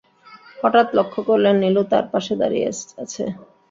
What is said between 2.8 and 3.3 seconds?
আছে।